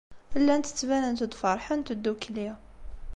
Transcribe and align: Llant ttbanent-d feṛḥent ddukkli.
Llant 0.41 0.71
ttbanent-d 0.73 1.33
feṛḥent 1.41 1.93
ddukkli. 1.97 2.49